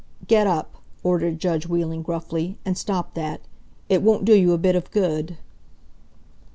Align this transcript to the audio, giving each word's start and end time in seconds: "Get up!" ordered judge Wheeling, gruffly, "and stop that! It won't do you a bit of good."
"Get 0.25 0.47
up!" 0.47 0.77
ordered 1.03 1.37
judge 1.37 1.67
Wheeling, 1.67 2.01
gruffly, 2.01 2.57
"and 2.65 2.75
stop 2.75 3.13
that! 3.13 3.41
It 3.87 4.01
won't 4.01 4.25
do 4.25 4.33
you 4.33 4.51
a 4.51 4.57
bit 4.57 4.75
of 4.75 4.89
good." 4.89 5.37